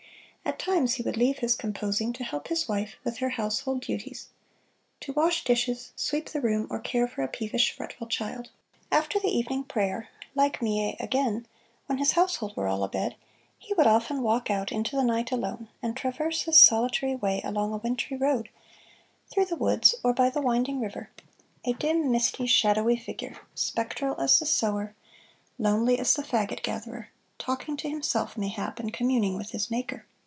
[0.43, 4.29] At times he would leave his composing to help his wife with her household duties
[5.01, 8.49] to wash dishes, sweep the room or care for a peevish, fretful child.
[8.91, 11.47] After the evening prayer, like Millet, again,
[11.85, 13.15] when his household were all abed,
[13.57, 17.71] he would often walk out into the night alone, and traverse his solitary way along
[17.73, 18.49] a wintry road,
[19.31, 21.11] through the woods or by the winding river,
[21.63, 24.95] a dim, misty, shadowy figure, spectral as the "Sower,"
[25.57, 30.05] lonely as the "Fagot Gatherer," talking to himself, mayhap, and communing with his Maker.